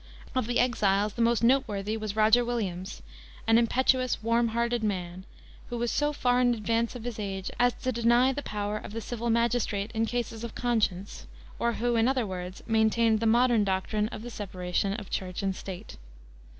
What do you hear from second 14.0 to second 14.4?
of the